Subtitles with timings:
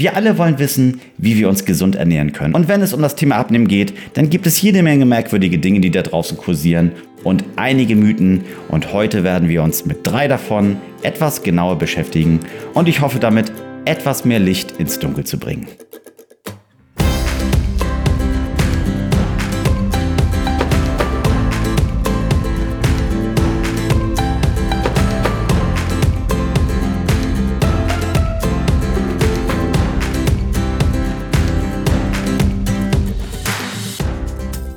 [0.00, 2.54] Wir alle wollen wissen, wie wir uns gesund ernähren können.
[2.54, 5.80] Und wenn es um das Thema Abnehmen geht, dann gibt es jede Menge merkwürdige Dinge,
[5.80, 6.92] die da draußen kursieren
[7.22, 8.44] und einige Mythen.
[8.68, 12.40] Und heute werden wir uns mit drei davon etwas genauer beschäftigen
[12.72, 13.52] und ich hoffe damit
[13.84, 15.66] etwas mehr Licht ins Dunkel zu bringen.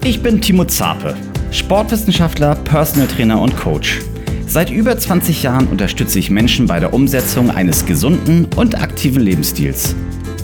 [0.05, 1.15] Ich bin Timo Zape,
[1.51, 4.01] Sportwissenschaftler, Personal Trainer und Coach.
[4.45, 9.95] Seit über 20 Jahren unterstütze ich Menschen bei der Umsetzung eines gesunden und aktiven Lebensstils.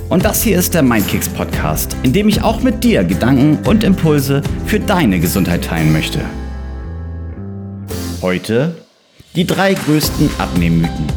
[0.08, 3.84] Und das hier ist der Mindkicks Podcast, in dem ich auch mit dir Gedanken und
[3.84, 6.21] Impulse für deine Gesundheit teilen möchte.
[8.21, 8.77] Heute
[9.35, 11.07] die drei größten Abnehmmythen.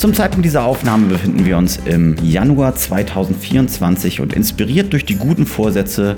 [0.00, 5.44] Zum Zeitpunkt dieser Aufnahme befinden wir uns im Januar 2024 und inspiriert durch die guten
[5.44, 6.14] Vorsätze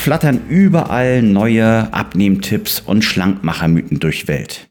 [0.00, 4.70] flattern überall neue Abnehmtipps und Schlankmachermythen durch Welt.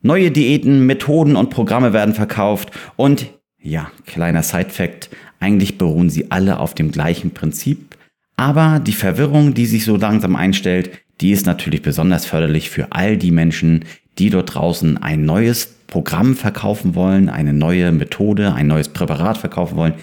[0.00, 3.26] Neue Diäten, Methoden und Programme werden verkauft und
[3.60, 7.98] ja, kleiner Side-Fact, eigentlich beruhen sie alle auf dem gleichen Prinzip,
[8.36, 13.18] aber die Verwirrung, die sich so langsam einstellt, die ist natürlich besonders förderlich für all
[13.18, 13.84] die Menschen,
[14.18, 19.76] die dort draußen ein neues Programm verkaufen wollen, eine neue Methode, ein neues Präparat verkaufen
[19.76, 19.94] wollen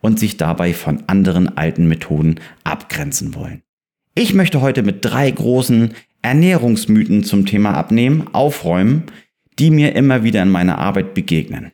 [0.00, 3.62] und sich dabei von anderen alten Methoden abgrenzen wollen.
[4.18, 9.04] Ich möchte heute mit drei großen Ernährungsmythen zum Thema Abnehmen aufräumen,
[9.60, 11.70] die mir immer wieder in meiner Arbeit begegnen.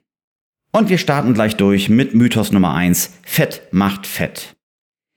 [0.70, 4.56] Und wir starten gleich durch mit Mythos Nummer eins: Fett macht Fett.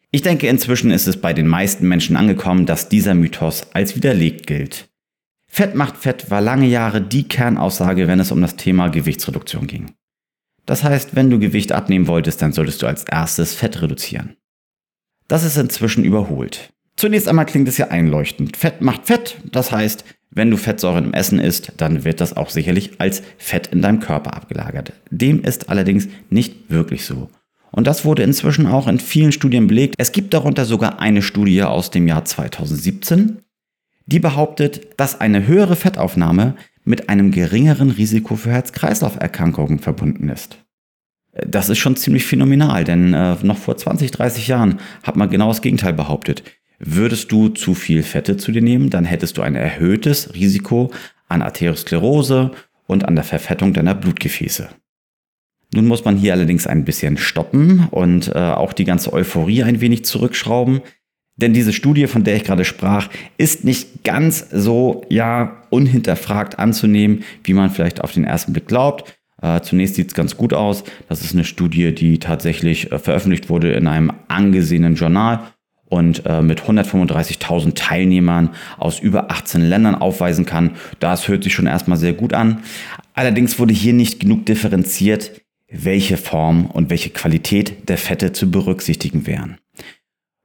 [0.10, 4.48] Ich denke, inzwischen ist es bei den meisten Menschen angekommen, dass dieser Mythos als widerlegt
[4.48, 4.88] gilt.
[5.48, 9.92] Fett macht Fett war lange Jahre die Kernaussage, wenn es um das Thema Gewichtsreduktion ging.
[10.66, 14.38] Das heißt, wenn du Gewicht abnehmen wolltest, dann solltest du als erstes Fett reduzieren.
[15.28, 16.72] Das ist inzwischen überholt.
[16.98, 18.58] Zunächst einmal klingt es ja einleuchtend.
[18.58, 22.50] Fett macht Fett, das heißt, wenn du Fettsäuren im Essen isst, dann wird das auch
[22.50, 24.94] sicherlich als Fett in deinem Körper abgelagert.
[25.10, 27.30] Dem ist allerdings nicht wirklich so.
[27.72, 29.96] Und das wurde inzwischen auch in vielen Studien belegt.
[29.98, 33.40] Es gibt darunter sogar eine Studie aus dem Jahr 2017,
[34.08, 40.58] die behauptet, dass eine höhere Fettaufnahme mit einem geringeren Risiko für Herz-Kreislauf-Erkrankungen verbunden ist.
[41.46, 45.50] Das ist schon ziemlich phänomenal, denn äh, noch vor 20, 30 Jahren hat man genau
[45.50, 46.44] das Gegenteil behauptet.
[46.80, 50.92] Würdest du zu viel Fette zu dir nehmen, dann hättest du ein erhöhtes Risiko
[51.28, 52.52] an Arteriosklerose
[52.86, 54.70] und an der Verfettung deiner Blutgefäße.
[55.74, 59.82] Nun muss man hier allerdings ein bisschen stoppen und äh, auch die ganze Euphorie ein
[59.82, 60.82] wenig zurückschrauben.
[61.36, 67.24] Denn diese Studie, von der ich gerade sprach, ist nicht ganz so, ja, unhinterfragt anzunehmen,
[67.44, 69.20] wie man vielleicht auf den ersten Blick glaubt.
[69.42, 70.84] Äh, zunächst sieht es ganz gut aus.
[71.10, 75.42] Das ist eine Studie, die tatsächlich äh, veröffentlicht wurde in einem angesehenen Journal
[75.90, 80.72] und äh, mit 135.000 Teilnehmern aus über 18 Ländern aufweisen kann.
[81.00, 82.64] Das hört sich schon erstmal sehr gut an.
[83.14, 89.28] Allerdings wurde hier nicht genug differenziert, welche Form und welche Qualität der Fette zu berücksichtigen
[89.28, 89.58] wären.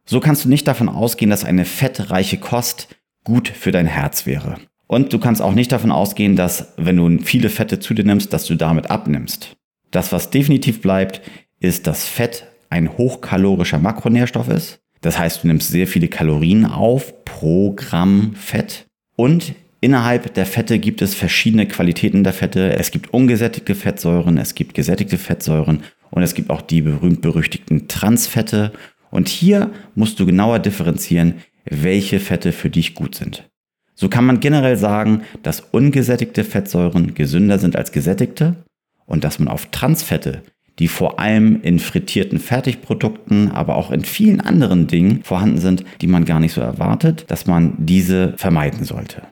[0.04, 2.88] So kannst du nicht davon ausgehen, dass eine fettreiche Kost
[3.24, 4.56] gut für dein Herz wäre.
[4.88, 8.32] Und du kannst auch nicht davon ausgehen, dass wenn du viele Fette zu dir nimmst,
[8.32, 9.56] dass du damit abnimmst.
[9.90, 11.22] Das, was definitiv bleibt,
[11.60, 17.24] ist, dass Fett ein hochkalorischer Makronährstoff ist das heißt, du nimmst sehr viele Kalorien auf
[17.24, 18.86] pro Gramm Fett.
[19.16, 22.72] Und innerhalb der Fette gibt es verschiedene Qualitäten der Fette.
[22.78, 28.72] Es gibt ungesättigte Fettsäuren, es gibt gesättigte Fettsäuren und es gibt auch die berühmt-berüchtigten Transfette.
[29.10, 33.48] Und hier musst du genauer differenzieren, welche Fette für dich gut sind.
[33.94, 38.64] So kann man generell sagen, dass ungesättigte Fettsäuren gesünder sind als gesättigte
[39.04, 40.42] und dass man auf Transfette
[40.78, 46.06] die vor allem in frittierten Fertigprodukten, aber auch in vielen anderen Dingen vorhanden sind, die
[46.06, 49.22] man gar nicht so erwartet, dass man diese vermeiden sollte.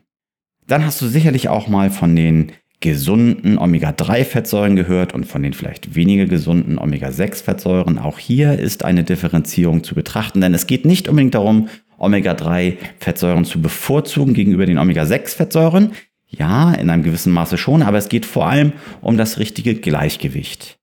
[0.67, 5.95] Dann hast du sicherlich auch mal von den gesunden Omega-3-Fettsäuren gehört und von den vielleicht
[5.95, 7.99] weniger gesunden Omega-6-Fettsäuren.
[7.99, 13.61] Auch hier ist eine Differenzierung zu betrachten, denn es geht nicht unbedingt darum, Omega-3-Fettsäuren zu
[13.61, 15.93] bevorzugen gegenüber den Omega-6-Fettsäuren.
[16.27, 18.73] Ja, in einem gewissen Maße schon, aber es geht vor allem
[19.03, 20.80] um das richtige Gleichgewicht.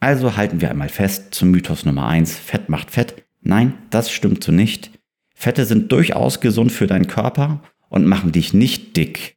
[0.00, 3.22] Also halten wir einmal fest zum Mythos Nummer eins: Fett macht Fett.
[3.42, 4.90] Nein, das stimmt so nicht.
[5.34, 9.36] Fette sind durchaus gesund für deinen Körper und machen dich nicht dick.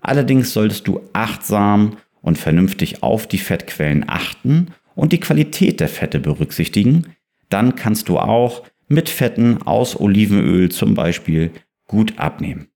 [0.00, 6.20] Allerdings solltest du achtsam und vernünftig auf die Fettquellen achten und die Qualität der Fette
[6.20, 7.14] berücksichtigen.
[7.48, 11.52] Dann kannst du auch mit Fetten aus Olivenöl zum Beispiel
[11.86, 12.68] gut abnehmen.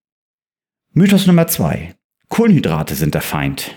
[0.92, 1.94] Mythos Nummer zwei:
[2.28, 3.76] Kohlenhydrate sind der Feind.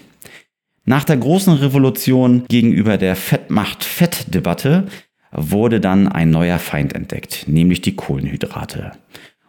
[0.86, 4.88] Nach der großen Revolution gegenüber der Fettmacht-Fett-Debatte
[5.32, 8.92] wurde dann ein neuer Feind entdeckt, nämlich die Kohlenhydrate.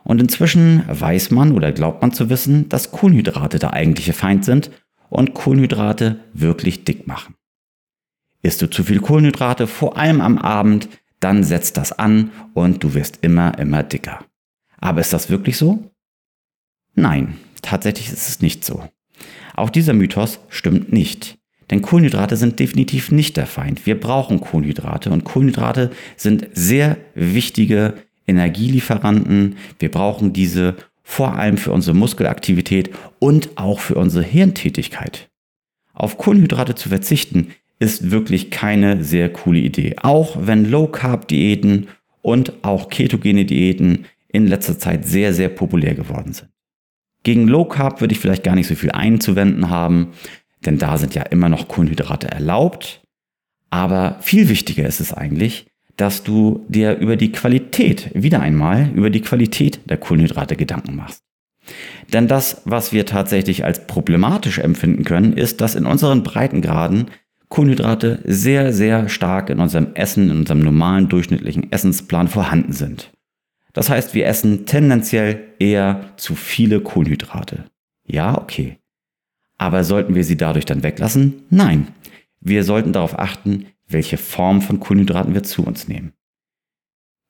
[0.05, 4.71] Und inzwischen weiß man oder glaubt man zu wissen, dass Kohlenhydrate der eigentliche Feind sind
[5.09, 7.35] und Kohlenhydrate wirklich dick machen.
[8.43, 10.89] Isst du zu viel Kohlenhydrate, vor allem am Abend,
[11.19, 14.25] dann setzt das an und du wirst immer, immer dicker.
[14.79, 15.91] Aber ist das wirklich so?
[16.95, 18.85] Nein, tatsächlich ist es nicht so.
[19.55, 21.39] Auch dieser Mythos stimmt nicht.
[21.71, 23.87] Denn Kohlenhydrate sind definitiv nicht der Feind.
[23.87, 27.95] Wir brauchen Kohlenhydrate und Kohlenhydrate sind sehr wichtige
[28.27, 29.57] Energielieferanten.
[29.79, 35.31] Wir brauchen diese vor allem für unsere Muskelaktivität und auch für unsere Hirntätigkeit.
[35.93, 37.49] Auf Kohlenhydrate zu verzichten
[37.79, 39.97] ist wirklich keine sehr coole Idee.
[40.01, 41.89] Auch wenn Low-Carb-Diäten
[42.23, 46.49] und auch ketogene Diäten in letzter Zeit sehr, sehr populär geworden sind.
[47.25, 50.13] Gegen Low Carb würde ich vielleicht gar nicht so viel einzuwenden haben,
[50.65, 53.03] denn da sind ja immer noch Kohlenhydrate erlaubt.
[53.71, 55.67] Aber viel wichtiger ist es eigentlich,
[55.97, 61.23] dass du dir über die Qualität, wieder einmal, über die Qualität der Kohlenhydrate Gedanken machst.
[62.13, 67.07] Denn das, was wir tatsächlich als problematisch empfinden können, ist, dass in unseren Breitengraden
[67.49, 73.13] Kohlenhydrate sehr, sehr stark in unserem Essen, in unserem normalen durchschnittlichen Essensplan vorhanden sind.
[73.75, 77.65] Das heißt, wir essen tendenziell eher zu viele Kohlenhydrate.
[78.07, 78.79] Ja, okay.
[79.59, 81.43] Aber sollten wir sie dadurch dann weglassen?
[81.51, 81.89] Nein.
[82.41, 86.13] Wir sollten darauf achten, welche Form von Kohlenhydraten wir zu uns nehmen.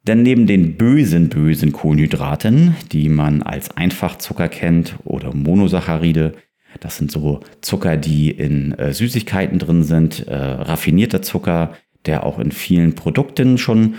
[0.06, 6.34] Denn neben den bösen, bösen Kohlenhydraten, die man als Einfachzucker kennt oder Monosaccharide,
[6.80, 11.74] das sind so Zucker, die in äh, Süßigkeiten drin sind, äh, raffinierter Zucker,
[12.04, 13.94] der auch in vielen Produkten schon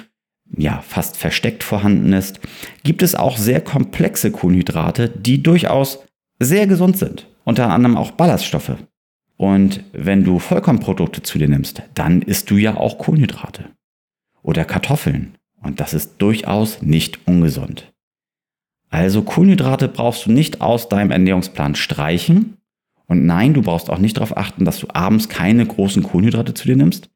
[0.58, 2.40] ja, fast versteckt vorhanden ist,
[2.84, 6.04] gibt es auch sehr komplexe Kohlenhydrate, die durchaus
[6.40, 7.28] sehr gesund sind.
[7.44, 8.76] Unter anderem auch Ballaststoffe.
[9.38, 13.66] Und wenn du Vollkornprodukte zu dir nimmst, dann isst du ja auch Kohlenhydrate.
[14.42, 15.36] Oder Kartoffeln.
[15.62, 17.92] Und das ist durchaus nicht ungesund.
[18.90, 22.58] Also Kohlenhydrate brauchst du nicht aus deinem Ernährungsplan streichen.
[23.08, 26.68] Und nein, du brauchst auch nicht darauf achten, dass du abends keine großen Kohlenhydrate zu
[26.68, 27.10] dir nimmst.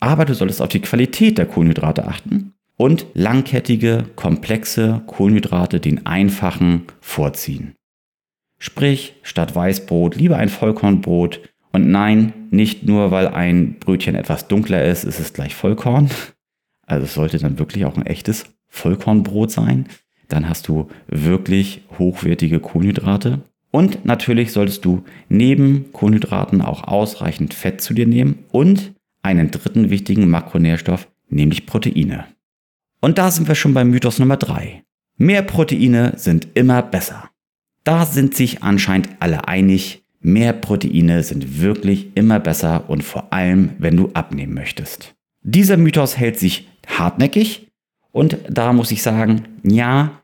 [0.00, 6.84] Aber du solltest auf die Qualität der Kohlenhydrate achten und langkettige, komplexe Kohlenhydrate den einfachen
[7.02, 7.74] vorziehen.
[8.58, 11.42] Sprich, statt Weißbrot lieber ein Vollkornbrot
[11.72, 16.08] und nein, nicht nur weil ein Brötchen etwas dunkler ist, ist es gleich Vollkorn.
[16.86, 19.86] Also es sollte dann wirklich auch ein echtes Vollkornbrot sein.
[20.28, 23.42] Dann hast du wirklich hochwertige Kohlenhydrate.
[23.70, 29.90] Und natürlich solltest du neben Kohlenhydraten auch ausreichend Fett zu dir nehmen und einen dritten
[29.90, 32.24] wichtigen Makronährstoff, nämlich Proteine.
[33.00, 34.82] Und da sind wir schon beim Mythos Nummer 3.
[35.16, 37.30] Mehr Proteine sind immer besser.
[37.84, 43.70] Da sind sich anscheinend alle einig, mehr Proteine sind wirklich immer besser und vor allem,
[43.78, 45.14] wenn du abnehmen möchtest.
[45.42, 47.68] Dieser Mythos hält sich hartnäckig
[48.12, 50.19] und da muss ich sagen, ja,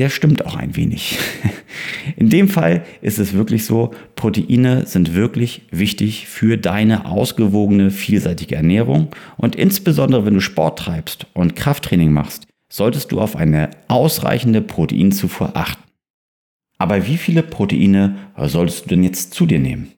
[0.00, 1.18] der stimmt auch ein wenig.
[2.16, 8.56] In dem Fall ist es wirklich so, Proteine sind wirklich wichtig für deine ausgewogene, vielseitige
[8.56, 14.62] Ernährung und insbesondere wenn du Sport treibst und Krafttraining machst, solltest du auf eine ausreichende
[14.62, 15.82] Proteinzufuhr achten.
[16.78, 19.92] Aber wie viele Proteine solltest du denn jetzt zu dir nehmen?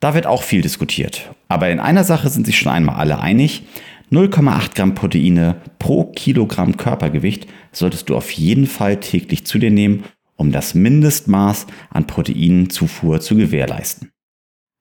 [0.00, 1.30] Da wird auch viel diskutiert.
[1.46, 3.62] Aber in einer Sache sind sich schon einmal alle einig.
[4.12, 10.04] 0,8 Gramm Proteine pro Kilogramm Körpergewicht solltest du auf jeden Fall täglich zu dir nehmen,
[10.36, 14.10] um das Mindestmaß an Proteinzufuhr zu gewährleisten.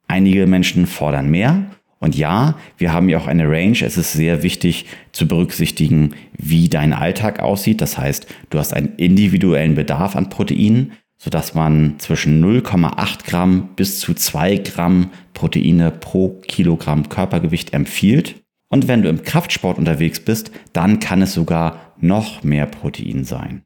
[0.10, 3.78] Einige Menschen fordern mehr und ja, wir haben ja auch eine Range.
[3.82, 7.80] Es ist sehr wichtig zu berücksichtigen, wie dein Alltag aussieht.
[7.80, 14.02] Das heißt, du hast einen individuellen Bedarf an Proteinen, sodass man zwischen 0,8 Gramm bis
[14.02, 18.41] zu 2 Gramm Proteine pro Kilogramm Körpergewicht empfiehlt.
[18.72, 23.64] Und wenn du im Kraftsport unterwegs bist, dann kann es sogar noch mehr Protein sein.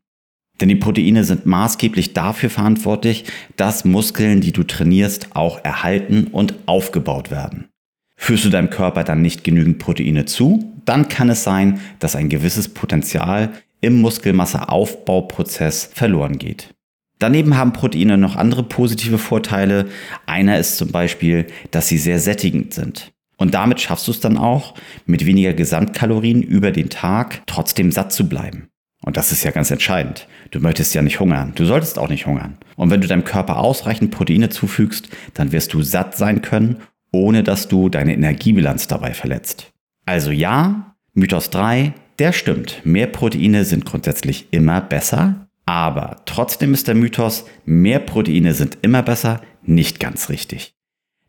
[0.60, 6.56] Denn die Proteine sind maßgeblich dafür verantwortlich, dass Muskeln, die du trainierst, auch erhalten und
[6.66, 7.70] aufgebaut werden.
[8.18, 12.30] Führst du deinem Körper dann nicht genügend Proteine zu, dann kann es sein, dass ein
[12.30, 16.74] gewisses Potenzial im Muskelmasseaufbauprozess verloren geht.
[17.20, 19.88] Daneben haben Proteine noch andere positive Vorteile.
[20.26, 23.12] Einer ist zum Beispiel, dass sie sehr sättigend sind.
[23.38, 24.76] Und damit schaffst du es dann auch,
[25.06, 28.70] mit weniger Gesamtkalorien über den Tag trotzdem satt zu bleiben.
[29.04, 30.28] Und das ist ja ganz entscheidend.
[30.52, 31.54] Du möchtest ja nicht hungern.
[31.56, 32.58] Du solltest auch nicht hungern.
[32.76, 36.78] Und wenn du deinem Körper ausreichend Proteine zufügst, dann wirst du satt sein können,
[37.12, 39.72] ohne dass du deine Energiebilanz dabei verletzt.
[40.06, 42.82] Also ja, Mythos 3, der stimmt.
[42.84, 45.48] Mehr Proteine sind grundsätzlich immer besser.
[45.66, 50.75] Aber trotzdem ist der Mythos, mehr Proteine sind immer besser, nicht ganz richtig.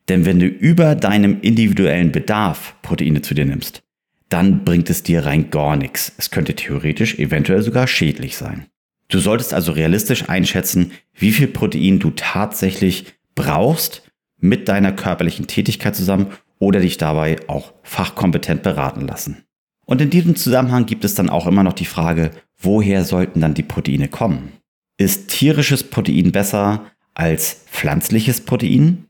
[0.09, 3.83] Denn wenn du über deinem individuellen Bedarf Proteine zu dir nimmst,
[4.29, 6.13] dann bringt es dir rein gar nichts.
[6.17, 8.67] Es könnte theoretisch eventuell sogar schädlich sein.
[9.09, 14.03] Du solltest also realistisch einschätzen, wie viel Protein du tatsächlich brauchst
[14.39, 19.45] mit deiner körperlichen Tätigkeit zusammen oder dich dabei auch fachkompetent beraten lassen.
[19.85, 23.55] Und in diesem Zusammenhang gibt es dann auch immer noch die Frage, woher sollten dann
[23.55, 24.53] die Proteine kommen?
[24.99, 29.06] Ist tierisches Protein besser als pflanzliches Protein?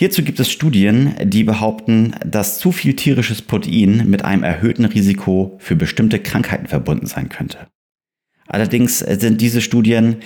[0.00, 5.56] Hierzu gibt es Studien, die behaupten, dass zu viel tierisches Protein mit einem erhöhten Risiko
[5.58, 7.66] für bestimmte Krankheiten verbunden sein könnte.
[8.46, 10.18] Allerdings sind diese Studien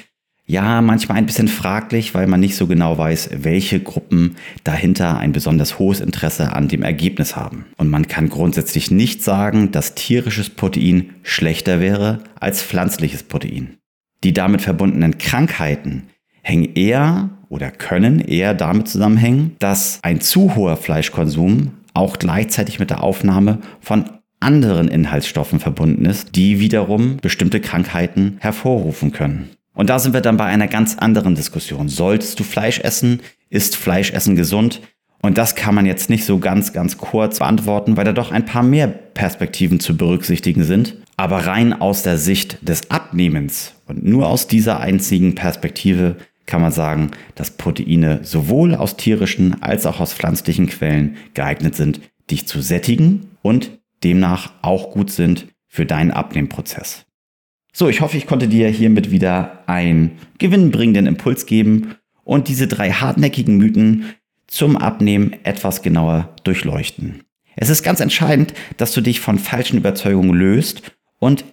[0.44, 5.32] ja manchmal ein bisschen fraglich, weil man nicht so genau weiß, welche Gruppen dahinter ein
[5.32, 7.64] besonders hohes Interesse an dem Ergebnis haben.
[7.78, 13.78] Und man kann grundsätzlich nicht sagen, dass tierisches Protein schlechter wäre als pflanzliches Protein.
[14.22, 16.10] Die damit verbundenen Krankheiten
[16.42, 22.90] hängen eher oder können eher damit zusammenhängen, dass ein zu hoher Fleischkonsum auch gleichzeitig mit
[22.90, 24.04] der Aufnahme von
[24.40, 29.50] anderen Inhaltsstoffen verbunden ist, die wiederum bestimmte Krankheiten hervorrufen können.
[29.74, 31.88] Und da sind wir dann bei einer ganz anderen Diskussion.
[31.88, 33.20] Solltest du Fleisch essen?
[33.48, 34.80] Ist Fleischessen gesund?
[35.22, 38.44] Und das kann man jetzt nicht so ganz, ganz kurz beantworten, weil da doch ein
[38.44, 40.96] paar mehr Perspektiven zu berücksichtigen sind.
[41.16, 46.16] Aber rein aus der Sicht des Abnehmens und nur aus dieser einzigen Perspektive
[46.52, 52.02] kann man sagen, dass Proteine sowohl aus tierischen als auch aus pflanzlichen Quellen geeignet sind,
[52.30, 53.70] dich zu sättigen und
[54.04, 57.06] demnach auch gut sind für deinen Abnehmprozess.
[57.72, 62.90] So, ich hoffe, ich konnte dir hiermit wieder einen gewinnbringenden Impuls geben und diese drei
[62.90, 64.04] hartnäckigen Mythen
[64.46, 67.22] zum Abnehmen etwas genauer durchleuchten.
[67.56, 70.82] Es ist ganz entscheidend, dass du dich von falschen Überzeugungen löst
[71.18, 71.46] und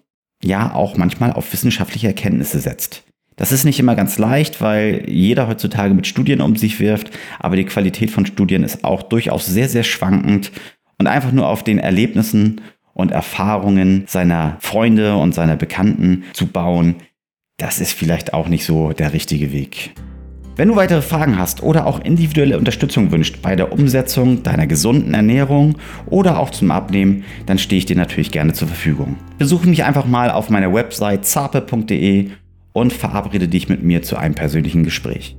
[0.43, 3.05] ja auch manchmal auf wissenschaftliche Erkenntnisse setzt.
[3.39, 7.55] Das ist nicht immer ganz leicht, weil jeder heutzutage mit Studien um sich wirft, aber
[7.55, 10.51] die Qualität von Studien ist auch durchaus sehr, sehr schwankend
[10.97, 12.59] und einfach nur auf den Erlebnissen
[12.93, 16.95] und Erfahrungen seiner Freunde und seiner Bekannten zu bauen,
[17.55, 19.91] das ist vielleicht auch nicht so der richtige Weg.
[20.57, 25.13] Wenn du weitere Fragen hast oder auch individuelle Unterstützung wünscht bei der Umsetzung deiner gesunden
[25.13, 25.77] Ernährung
[26.07, 29.15] oder auch zum Abnehmen, dann stehe ich dir natürlich gerne zur Verfügung.
[29.37, 32.31] Besuche mich einfach mal auf meiner Website zape.de
[32.73, 35.35] und verabrede dich mit mir zu einem persönlichen Gespräch.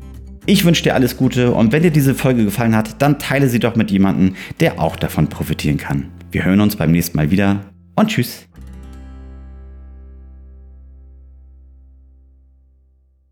[0.46, 3.60] Ich wünsche dir alles Gute und wenn dir diese Folge gefallen hat, dann teile sie
[3.60, 6.08] doch mit jemandem, der auch davon profitieren kann.
[6.30, 7.60] Wir hören uns beim nächsten Mal wieder
[7.94, 8.49] und tschüss.